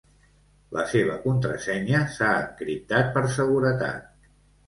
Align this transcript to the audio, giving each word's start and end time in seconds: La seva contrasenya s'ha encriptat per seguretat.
La 0.75 0.85
seva 0.93 1.17
contrasenya 1.25 2.01
s'ha 2.15 2.31
encriptat 2.45 3.13
per 3.19 3.23
seguretat. 3.35 4.33